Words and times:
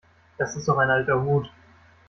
Das 0.39 0.55
ist 0.55 0.67
doch 0.67 0.79
ein 0.79 0.89
alter 0.89 1.21
Hut. 1.21 1.51